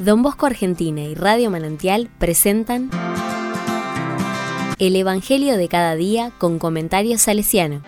Don 0.00 0.22
Bosco 0.22 0.46
Argentina 0.46 1.02
y 1.02 1.14
Radio 1.14 1.50
Manantial 1.50 2.08
presentan 2.18 2.88
El 4.78 4.96
Evangelio 4.96 5.58
de 5.58 5.68
cada 5.68 5.94
día 5.94 6.32
con 6.38 6.58
comentarios 6.58 7.20
salesiano. 7.20 7.82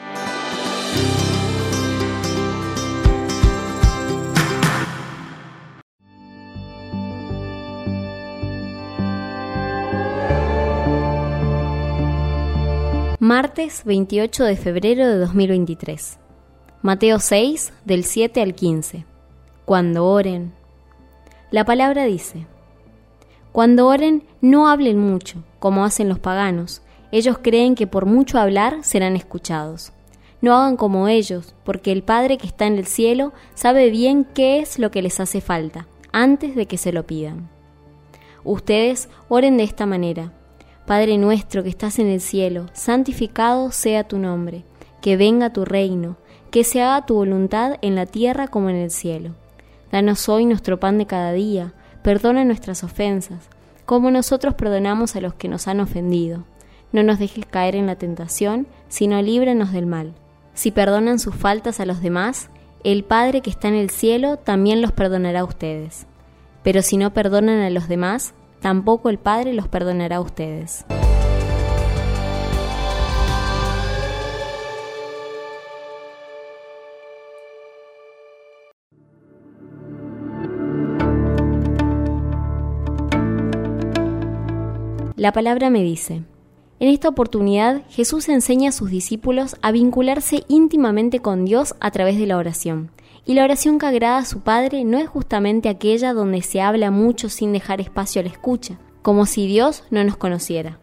Martes 13.21 13.87
28 13.87 14.45
de 14.45 14.57
febrero 14.59 15.09
de 15.09 15.17
2023. 15.17 16.19
Mateo 16.83 17.19
6, 17.19 17.73
del 17.87 18.05
7 18.05 18.43
al 18.43 18.55
15. 18.55 19.07
Cuando 19.65 20.05
oren, 20.05 20.53
la 21.53 21.67
palabra 21.67 22.05
dice, 22.05 22.47
Cuando 23.53 23.87
oren, 23.87 24.25
no 24.41 24.69
hablen 24.69 24.99
mucho, 24.99 25.45
como 25.59 25.85
hacen 25.85 26.09
los 26.09 26.19
paganos. 26.19 26.81
Ellos 27.13 27.37
creen 27.43 27.75
que 27.75 27.87
por 27.87 28.07
mucho 28.07 28.39
hablar 28.39 28.79
serán 28.83 29.17
escuchados. 29.17 29.93
No 30.41 30.55
hagan 30.55 30.79
como 30.79 31.09
ellos, 31.09 31.55
porque 31.63 31.93
el 31.93 32.03
Padre 32.03 32.39
que 32.39 32.47
está 32.47 32.67
en 32.67 32.79
el 32.79 32.87
cielo 32.87 33.35
sabe 33.55 33.91
bien 33.91 34.25
qué 34.25 34.61
es 34.61 34.79
lo 34.79 34.91
que 34.91 35.03
les 35.03 35.21
hace 35.21 35.43
falta, 35.43 35.87
antes 36.11 36.57
de 36.57 36.65
que 36.65 36.79
se 36.79 36.91
lo 36.91 37.07
pidan. 37.07 37.51
Ustedes 38.45 39.11
oren 39.29 39.59
de 39.59 39.65
esta 39.65 39.85
manera. 39.85 40.33
Padre 40.87 41.19
nuestro 41.19 41.63
que 41.63 41.69
estás 41.69 41.99
en 41.99 42.07
el 42.07 42.23
cielo, 42.23 42.69
santificado 42.73 43.73
sea 43.73 44.05
tu 44.05 44.19
nombre, 44.19 44.65
que 45.03 45.19
venga 45.19 45.53
tu 45.53 45.67
reino, 45.67 46.17
que 46.51 46.65
se 46.65 46.81
haga 46.81 47.05
tu 47.05 47.17
voluntad 47.17 47.77
en 47.83 47.95
la 47.95 48.07
tierra 48.07 48.49
como 48.49 48.71
en 48.71 48.77
el 48.77 48.91
cielo. 48.91 49.35
Danos 49.93 50.31
hoy 50.31 50.47
nuestro 50.47 50.81
pan 50.81 50.97
de 50.97 51.05
cada 51.05 51.33
día, 51.33 51.75
perdona 52.03 52.47
nuestras 52.47 52.83
ofensas, 52.83 53.51
como 53.85 54.11
nosotros 54.11 54.55
perdonamos 54.55 55.17
a 55.17 55.21
los 55.21 55.35
que 55.35 55.49
nos 55.49 55.69
han 55.69 55.81
ofendido. 55.81 56.45
No 56.93 57.03
nos 57.03 57.19
dejes 57.19 57.45
caer 57.45 57.77
en 57.77 57.87
la 57.87 57.97
tentación, 57.97 58.67
sino 58.89 59.21
líbranos 59.21 59.71
del 59.71 59.85
mal. 59.85 60.15
Si 60.55 60.71
perdonan 60.71 61.19
sus 61.19 61.35
faltas 61.35 61.79
a 61.79 61.85
los 61.85 62.01
demás, 62.01 62.49
el 62.85 63.05
Padre 63.05 63.43
que 63.43 63.51
está 63.51 63.69
en 63.69 63.75
el 63.75 63.91
cielo 63.91 64.39
también 64.39 64.81
los 64.81 64.93
perdonará 64.93 65.41
a 65.41 65.45
ustedes. 65.45 66.07
Pero 66.63 66.81
si 66.81 66.97
no 66.97 67.13
perdonan 67.13 67.61
a 67.61 67.69
los 67.69 67.87
demás, 67.87 68.33
tampoco 68.61 69.11
el 69.11 69.19
Padre 69.19 69.53
los 69.53 69.69
perdonará 69.69 70.17
a 70.17 70.21
ustedes. 70.21 70.87
La 85.23 85.31
palabra 85.31 85.71
me 85.71 85.85
dice, 85.85 86.25
en 86.81 86.89
esta 86.89 87.09
oportunidad 87.09 87.83
Jesús 87.91 88.29
enseña 88.29 88.71
a 88.71 88.73
sus 88.73 88.91
discípulos 88.91 89.55
a 89.63 89.71
vincularse 89.71 90.43
íntimamente 90.49 91.21
con 91.21 91.45
Dios 91.45 91.77
a 91.79 91.93
través 91.93 92.19
de 92.19 92.27
la 92.27 92.39
oración. 92.39 92.91
Y 93.25 93.35
la 93.35 93.45
oración 93.45 93.79
que 93.79 93.87
agrada 93.87 94.19
a 94.19 94.25
su 94.25 94.41
Padre 94.41 94.83
no 94.83 94.99
es 94.99 95.09
justamente 95.09 95.69
aquella 95.69 96.13
donde 96.13 96.43
se 96.43 96.61
habla 96.61 96.91
mucho 96.91 97.29
sin 97.29 97.53
dejar 97.53 97.81
espacio 97.81 98.19
a 98.19 98.25
la 98.25 98.31
escucha, 98.31 98.81
como 99.03 99.25
si 99.25 99.47
Dios 99.47 99.85
no 99.91 100.03
nos 100.03 100.17
conociera. 100.17 100.81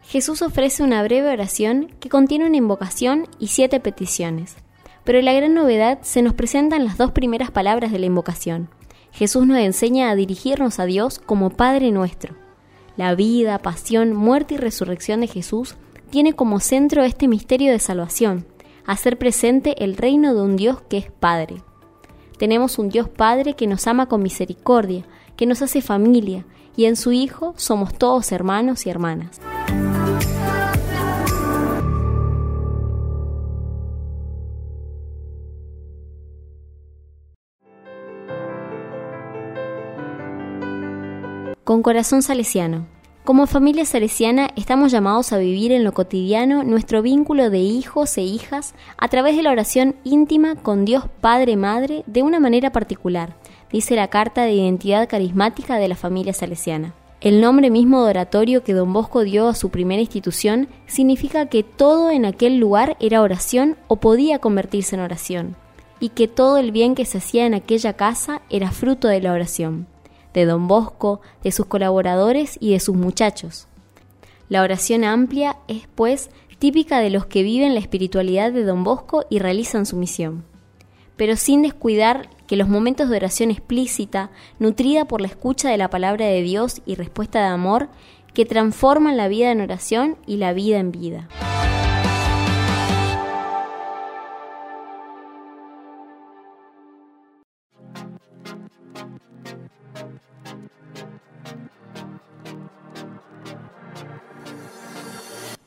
Jesús 0.00 0.40
ofrece 0.40 0.82
una 0.82 1.02
breve 1.02 1.30
oración 1.30 1.92
que 2.00 2.08
contiene 2.08 2.46
una 2.46 2.56
invocación 2.56 3.26
y 3.38 3.48
siete 3.48 3.80
peticiones. 3.80 4.56
Pero 5.04 5.20
la 5.20 5.34
gran 5.34 5.52
novedad 5.52 5.98
se 6.00 6.22
nos 6.22 6.32
presenta 6.32 6.76
en 6.76 6.86
las 6.86 6.96
dos 6.96 7.12
primeras 7.12 7.50
palabras 7.50 7.92
de 7.92 7.98
la 7.98 8.06
invocación. 8.06 8.70
Jesús 9.12 9.46
nos 9.46 9.58
enseña 9.58 10.08
a 10.08 10.14
dirigirnos 10.14 10.80
a 10.80 10.86
Dios 10.86 11.18
como 11.18 11.50
Padre 11.50 11.90
nuestro 11.90 12.42
la 12.96 13.14
vida, 13.14 13.58
pasión, 13.58 14.14
muerte 14.14 14.54
y 14.54 14.56
resurrección 14.58 15.20
de 15.20 15.26
Jesús 15.26 15.76
tiene 16.10 16.34
como 16.34 16.60
centro 16.60 17.02
este 17.02 17.26
misterio 17.26 17.72
de 17.72 17.80
salvación, 17.80 18.46
hacer 18.86 19.18
presente 19.18 19.82
el 19.82 19.96
reino 19.96 20.34
de 20.34 20.42
un 20.42 20.56
Dios 20.56 20.80
que 20.88 20.98
es 20.98 21.10
Padre. 21.10 21.62
Tenemos 22.38 22.78
un 22.78 22.88
Dios 22.88 23.08
Padre 23.08 23.54
que 23.54 23.66
nos 23.66 23.86
ama 23.86 24.06
con 24.06 24.22
misericordia, 24.22 25.04
que 25.36 25.46
nos 25.46 25.62
hace 25.62 25.80
familia, 25.80 26.44
y 26.76 26.86
en 26.86 26.96
su 26.96 27.12
Hijo 27.12 27.54
somos 27.56 27.94
todos 27.94 28.32
hermanos 28.32 28.86
y 28.86 28.90
hermanas. 28.90 29.40
Con 41.64 41.82
corazón 41.82 42.20
salesiano. 42.20 42.86
Como 43.24 43.46
familia 43.46 43.86
salesiana 43.86 44.50
estamos 44.54 44.92
llamados 44.92 45.32
a 45.32 45.38
vivir 45.38 45.72
en 45.72 45.82
lo 45.82 45.92
cotidiano 45.92 46.62
nuestro 46.62 47.00
vínculo 47.00 47.48
de 47.48 47.60
hijos 47.60 48.18
e 48.18 48.22
hijas 48.22 48.74
a 48.98 49.08
través 49.08 49.34
de 49.34 49.42
la 49.42 49.50
oración 49.50 49.96
íntima 50.04 50.56
con 50.56 50.84
Dios 50.84 51.04
Padre 51.22 51.56
Madre 51.56 52.04
de 52.06 52.22
una 52.22 52.38
manera 52.38 52.70
particular, 52.70 53.34
dice 53.72 53.96
la 53.96 54.08
Carta 54.08 54.42
de 54.42 54.52
Identidad 54.52 55.08
Carismática 55.08 55.76
de 55.76 55.88
la 55.88 55.96
familia 55.96 56.34
salesiana. 56.34 56.92
El 57.22 57.40
nombre 57.40 57.70
mismo 57.70 58.04
de 58.04 58.10
oratorio 58.10 58.62
que 58.62 58.74
don 58.74 58.92
Bosco 58.92 59.22
dio 59.22 59.48
a 59.48 59.54
su 59.54 59.70
primera 59.70 60.02
institución 60.02 60.68
significa 60.86 61.46
que 61.46 61.62
todo 61.62 62.10
en 62.10 62.26
aquel 62.26 62.58
lugar 62.58 62.98
era 63.00 63.22
oración 63.22 63.78
o 63.88 63.96
podía 63.96 64.38
convertirse 64.38 64.96
en 64.96 65.00
oración, 65.00 65.56
y 65.98 66.10
que 66.10 66.28
todo 66.28 66.58
el 66.58 66.72
bien 66.72 66.94
que 66.94 67.06
se 67.06 67.16
hacía 67.16 67.46
en 67.46 67.54
aquella 67.54 67.94
casa 67.94 68.42
era 68.50 68.70
fruto 68.70 69.08
de 69.08 69.22
la 69.22 69.32
oración 69.32 69.93
de 70.34 70.44
don 70.44 70.68
Bosco, 70.68 71.22
de 71.42 71.52
sus 71.52 71.66
colaboradores 71.66 72.58
y 72.60 72.72
de 72.72 72.80
sus 72.80 72.96
muchachos. 72.96 73.68
La 74.50 74.62
oración 74.62 75.04
amplia 75.04 75.56
es, 75.68 75.88
pues, 75.94 76.28
típica 76.58 76.98
de 76.98 77.10
los 77.10 77.26
que 77.26 77.42
viven 77.42 77.74
la 77.74 77.80
espiritualidad 77.80 78.52
de 78.52 78.64
don 78.64 78.84
Bosco 78.84 79.24
y 79.30 79.38
realizan 79.38 79.86
su 79.86 79.96
misión. 79.96 80.44
Pero 81.16 81.36
sin 81.36 81.62
descuidar 81.62 82.28
que 82.46 82.56
los 82.56 82.68
momentos 82.68 83.08
de 83.08 83.16
oración 83.16 83.50
explícita, 83.50 84.30
nutrida 84.58 85.06
por 85.06 85.20
la 85.20 85.28
escucha 85.28 85.70
de 85.70 85.78
la 85.78 85.88
palabra 85.88 86.26
de 86.26 86.42
Dios 86.42 86.82
y 86.84 86.96
respuesta 86.96 87.40
de 87.40 87.46
amor, 87.46 87.88
que 88.34 88.44
transforman 88.44 89.16
la 89.16 89.28
vida 89.28 89.52
en 89.52 89.60
oración 89.60 90.16
y 90.26 90.36
la 90.36 90.52
vida 90.52 90.78
en 90.78 90.90
vida. 90.90 91.28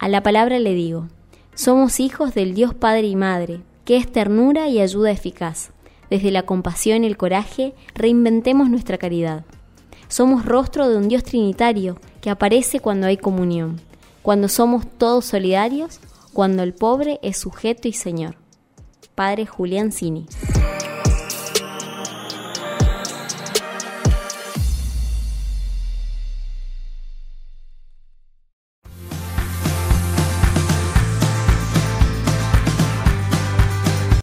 A 0.08 0.10
la 0.10 0.24
palabra 0.24 0.58
le 0.58 0.74
digo, 0.74 1.10
somos 1.54 2.00
hijos 2.00 2.34
del 2.34 2.54
Dios 2.54 2.74
Padre 2.74 3.08
y 3.08 3.18
Madre, 3.18 3.60
que 3.84 3.98
es 3.98 4.10
ternura 4.10 4.70
y 4.70 4.80
ayuda 4.80 5.12
eficaz. 5.12 5.72
Desde 6.10 6.32
la 6.32 6.44
compasión 6.44 7.04
y 7.04 7.08
el 7.08 7.18
coraje, 7.18 7.74
reinventemos 7.94 8.70
nuestra 8.70 8.98
caridad. 8.98 9.44
Somos 10.08 10.46
rostro 10.46 10.88
de 10.88 10.96
un 10.96 11.10
Dios 11.10 11.26
trinitario 11.26 12.00
que 12.22 12.30
aparece 12.30 12.80
cuando 12.80 13.08
hay 13.08 13.18
comunión, 13.18 13.82
cuando 14.22 14.48
somos 14.48 14.88
todos 14.98 15.26
solidarios, 15.26 16.00
cuando 16.32 16.64
el 16.64 16.74
pobre 16.74 17.20
es 17.22 17.36
sujeto 17.36 17.90
y 17.90 17.92
señor. 17.92 18.38
Padre 19.14 19.46
Julián 19.46 19.92
Cini. 19.92 20.26